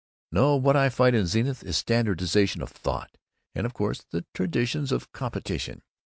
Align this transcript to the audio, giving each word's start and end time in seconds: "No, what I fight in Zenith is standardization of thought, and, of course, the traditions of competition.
"No, 0.31 0.55
what 0.55 0.75
I 0.75 0.89
fight 0.89 1.13
in 1.13 1.27
Zenith 1.27 1.63
is 1.63 1.77
standardization 1.77 2.63
of 2.63 2.71
thought, 2.71 3.19
and, 3.53 3.67
of 3.67 3.75
course, 3.75 4.01
the 4.09 4.25
traditions 4.33 4.91
of 4.91 5.11
competition. 5.11 5.83